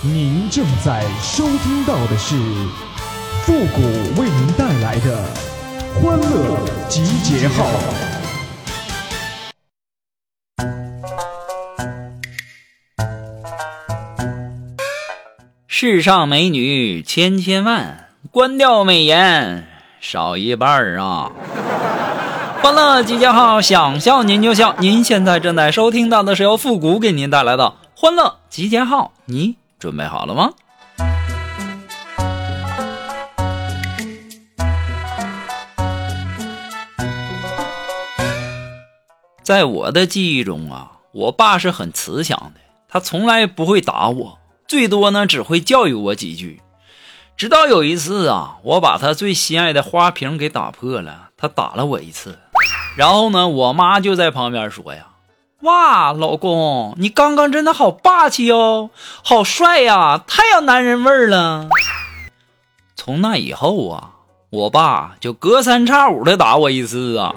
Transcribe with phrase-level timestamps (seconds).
[0.00, 2.36] 您正在收听到的是
[3.42, 3.82] 复古
[4.20, 5.24] 为您带来的
[6.00, 6.56] 欢乐
[6.88, 7.66] 集结号。
[15.66, 19.66] 世上美女千千万，关掉美颜
[20.00, 21.32] 少一半啊！
[22.62, 24.76] 欢乐集结号，想笑您就笑。
[24.78, 29.56] 您现在正在收听到的是由复古给您带来的欢乐集结号，你。
[29.78, 30.50] 准备好了吗？
[39.42, 46.60] 在我的记忆中啊，我爸是很慈祥的，他从来不会打我，最多呢只会教育我几句。
[47.34, 52.38] 直到有一次啊，我把他最心爱的花瓶给打破了，他打了我一次，
[52.96, 55.06] 然后呢，我妈就在旁边说呀。
[55.62, 58.90] 哇，老公，你刚刚真的好霸气哦，
[59.24, 61.68] 好帅呀，太有男人味儿了。
[62.94, 64.10] 从那以后啊，
[64.50, 67.34] 我爸就隔三差五的打我一次啊。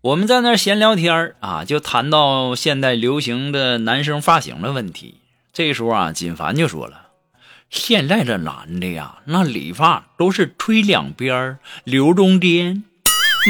[0.00, 5.21] 我们在那闲聊天啊，就谈到现在流行的男生发型的问题。
[5.54, 7.08] 这时候啊，锦凡就说了
[7.68, 12.84] ：“现在这男的呀，那理发都是吹两边留中间，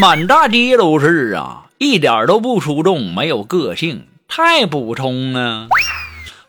[0.00, 5.68] 满大街都是啊，一点都不出众，没有个性，太普通了。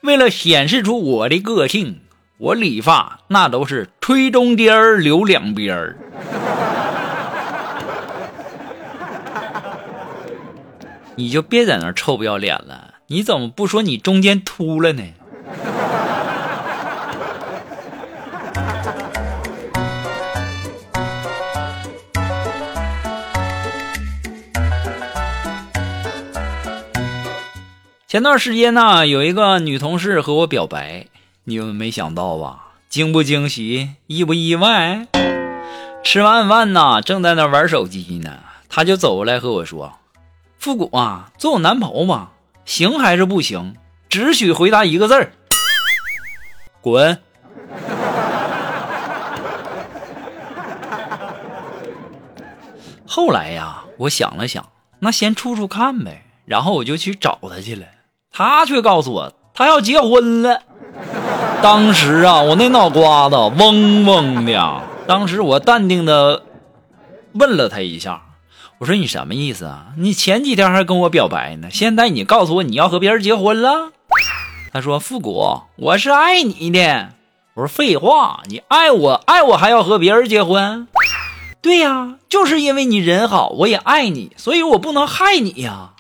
[0.02, 2.00] 为了显示出我的个性，
[2.40, 5.96] 我理发那都是吹中间留两边
[11.16, 15.04] 你就别在那臭不要脸了，你怎么不说你中间秃了呢？”
[28.14, 31.08] 前段时间呢，有一个女同事和我表白，
[31.46, 32.74] 你们没想到吧？
[32.88, 35.08] 惊不惊喜，意不意外？
[36.04, 38.38] 吃完饭呢，正在那玩手机呢，
[38.70, 39.98] 她就走过来和我说
[40.60, 42.34] ：“复古啊，做我男朋友吧，
[42.66, 43.74] 行还是不行？
[44.10, 45.34] 只许回答一个字儿，
[46.82, 47.18] 滚。”
[53.08, 54.70] 后来呀，我想了想，
[55.00, 57.88] 那先处处看呗，然后我就去找她去了。
[58.36, 60.60] 他却告诉我，他要结婚了。
[61.62, 64.82] 当时啊，我那脑瓜子嗡嗡的。
[65.06, 66.42] 当时我淡定的
[67.34, 68.24] 问了他一下，
[68.80, 69.90] 我说：“你什么意思啊？
[70.00, 73.92] 你前几天还跟我表白呢，现在你告诉我你要和别人结婚了？”
[74.74, 77.10] 他说：“复古，我是爱你的。”
[77.54, 80.88] 我说：“废话，你爱我，爱我还要和别人结婚？”
[81.62, 85.92] 对呀，就是因为你人好，我也爱你，所以我不能害你呀。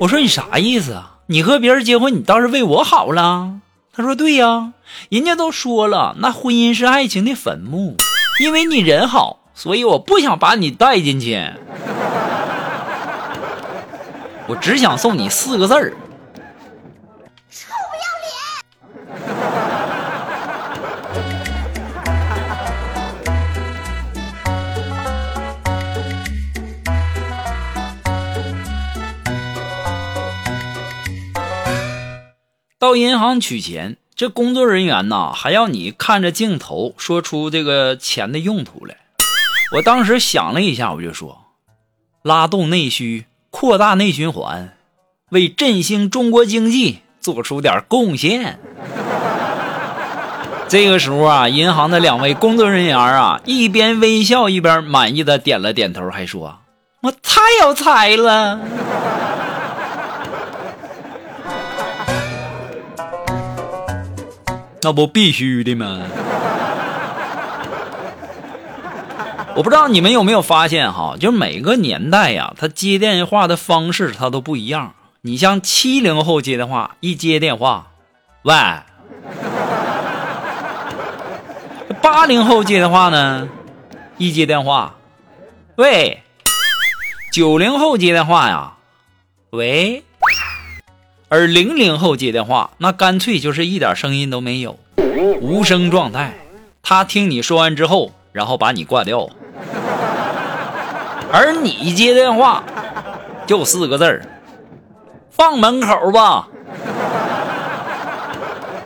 [0.00, 3.54] 我说：“你啥意思啊？”你和别人结婚，你倒是为我好了。
[3.92, 4.74] 他说：“对呀，
[5.08, 7.96] 人家都说了，那婚姻是爱情的坟墓。
[8.40, 11.42] 因为你人好，所以我不想把你带进去。
[14.46, 15.92] 我只想送你四个字儿。”
[32.78, 38.94] 到银行取钱，这工作人员呐还要你看着镜头说出这个钱的用途来。
[39.72, 41.46] 我当时想了一下，我就说：
[42.22, 44.76] 拉动内需，扩大内循环，
[45.30, 48.60] 为振兴中国经济做出点贡献。
[50.68, 56.58] 这个时候啊，银行的两位工作人员啊一边微笑一边满意的点了点头，还说
[57.00, 58.60] ：“我太有才了。”
[64.86, 66.02] 那不必须的吗？
[69.56, 74.94] 我不知道你们有没有发现哈，就每个年代呀，他接电话的方式他都不一样。
[75.22, 77.88] 你像七零后接电话，一接电话，
[78.42, 78.54] 喂；
[82.00, 83.48] 八零后接电话呢，
[84.18, 84.94] 一接电话，
[85.74, 86.22] 喂；
[87.32, 88.74] 九零后接电话呀，
[89.50, 90.04] 喂。
[91.28, 94.78] 而零零后接电话，那干脆就是一点声音都没有，
[95.40, 96.34] 无声状态。
[96.82, 99.28] 他听你说完之后，然后把你挂掉。
[101.32, 102.62] 而你接电话，
[103.44, 104.24] 就四个字儿：
[105.30, 106.46] 放门口吧。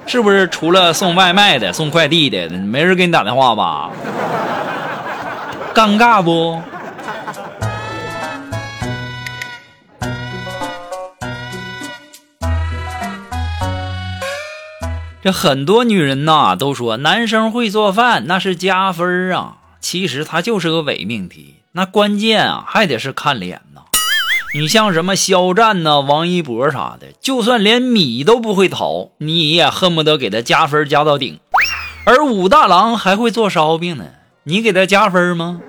[0.06, 3.90] 是不是除了送外卖的、送快递的，没人给你打电话吧？
[5.74, 6.60] 尴尬不？
[15.22, 21.56] 这很多女人呐都说男生会做饭那是加分啊，其实他就是个伪命题。
[21.72, 23.82] 那关键啊还得是看脸呐。
[24.54, 31.38] 你像什么肖战呐、王一博啥的，就算连米都不会淘，你也恨不得给他加分加到顶。
[32.04, 34.06] 而武大郎还会做烧饼呢，
[34.44, 35.60] 你给他加分吗？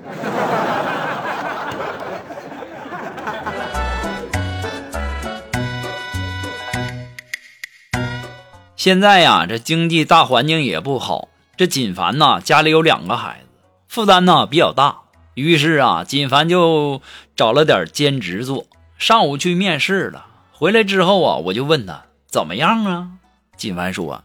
[8.82, 11.28] 现在呀，这经济大环境也不好。
[11.56, 13.46] 这锦凡呐，家里有两个孩子，
[13.86, 15.02] 负担呢比较大。
[15.34, 17.00] 于是啊，锦凡就
[17.36, 18.66] 找了点兼职做。
[18.98, 23.10] 上午去面试了，回来之后啊，我就问他怎么样啊？
[23.56, 24.24] 锦凡说，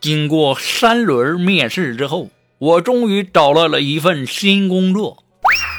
[0.00, 5.22] 经过三轮面试之后，我终于找到了一份新工作。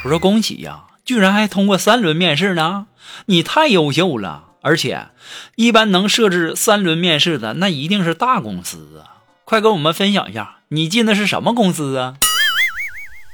[0.04, 2.86] 我说恭喜呀，居然还通过三轮面试呢！
[3.26, 4.47] 你太优秀了。
[4.60, 5.08] 而且，
[5.56, 9.22] 一般能设置三轮面试的，那一定是大公司啊！
[9.44, 12.16] 快跟我们分享一下，你进的是什么公司啊？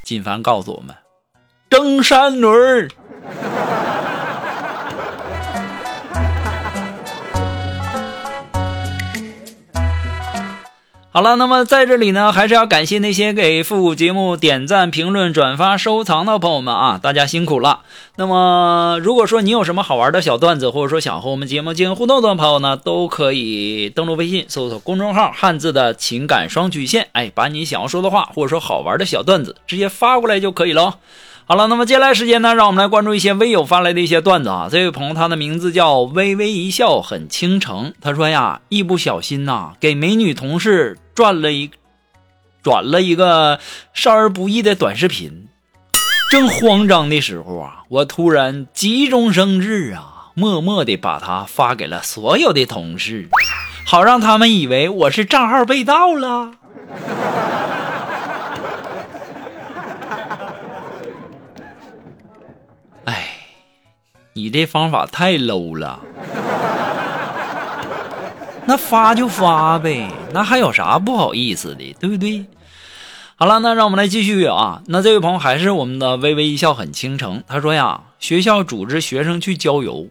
[0.04, 0.96] 锦凡告诉我们，
[1.70, 2.88] 争三轮。
[11.16, 17.82] 好了，那么在这里呢，还是要感谢那些给复古节目点赞、评论、转发、收藏的朋友们啊，大家辛苦了。
[18.16, 30.96] 那么，如果说你有什么好玩的小段子，或者说想和我们节目进行互动的朋友呢，都可以登录微信，搜索公众号“汉字的情感双曲线”，哎，把你想要说的话，或者说好玩的小段子，直接发过来就可以了。
[31.46, 34.66] 好了，那么接下来时间呢，让我们来关注一些微友发来的一些段子啊。
[34.68, 41.70] 这位朋友他的名字叫微微一笑很倾城，他说呀，一不小心呐，给美女同事转了一
[42.62, 43.60] 转了一个
[43.92, 45.48] 少儿不宜的短视频，
[46.30, 53.28] 正慌张的时候啊，我突然急中生智啊，默默的把它发给了所有的同事，
[53.86, 56.54] 好让他们以为我是账号被盗了。
[63.04, 63.28] 哎
[64.32, 66.00] 你这方法太 low 了，
[68.66, 72.46] 那发就发呗，那还有啥不好意思的，对不对？
[73.36, 74.82] 好了，那让我们来继续啊。
[74.86, 80.08] 那这位朋友还是我们的微微一笑很倾城，他说呀，学校组织学生去郊游，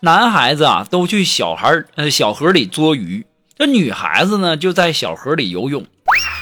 [0.00, 5.84] 男孩子啊都去小孩呃小河里捉鱼，这女孩子呢就在小河里游泳。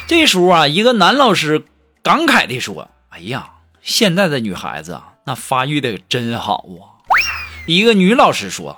[0.06, 1.64] 这时候啊，一个男老师
[2.02, 3.50] 感慨地说：“哎呀，
[3.80, 7.00] 现在的女孩子啊，那发育的真好啊。”
[7.66, 8.76] 一个女老师说：“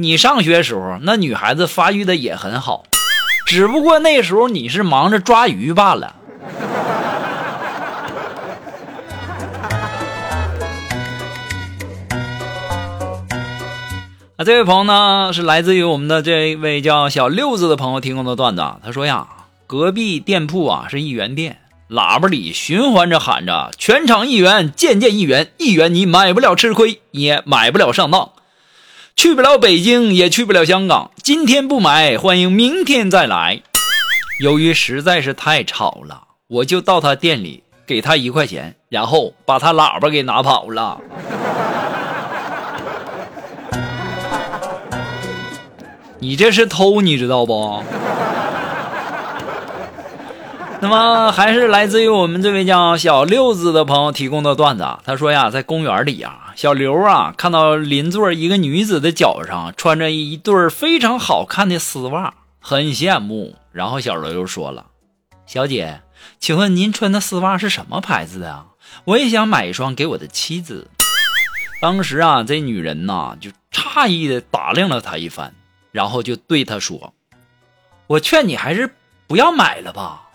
[0.00, 2.84] 你上学时候，那女孩子发育的也很好，
[3.44, 6.16] 只不过那时候你是忙着抓鱼罢了。”
[14.38, 18.64] 啊，这位朋友呢，是来自于我们的这位叫小六子的朋友提供的段子。
[18.82, 19.28] 他说呀，
[19.66, 21.58] 隔壁店铺啊是一元店，
[21.90, 28.30] 喇叭里循环着喊着：“全场一元，件件一元，一元你买不了吃亏，也买不了上当，
[29.20, 31.10] 去不了北京，也去不了香港。
[31.22, 33.60] 今天不买，欢迎明天再来。”
[34.40, 40.98] 由于实在是太吵了，我就到他店里给他一块钱，然后把他喇叭给拿跑了。
[46.18, 47.84] 你这是偷，你知道不？
[50.80, 54.88] 那么还是来自于我们这位叫小六子的朋友提供的段子。
[55.04, 63.56] 他说呀，在公园里呀，小刘啊看到邻座一个女子的脚上穿着一对非常好看的丝袜，很羡慕。
[63.72, 64.88] 然后小刘就说了
[65.48, 66.02] ：“小姐，
[66.38, 68.66] 请问您穿的丝袜是什么牌子的？
[69.06, 70.90] 我也想买一双给我的妻子。”
[71.80, 75.54] 当时啊，这女人呐就诧异的打量了他一番，
[75.92, 77.14] 然后就对他说
[78.06, 78.94] ：“我劝你还是
[79.26, 80.28] 不要买了吧。”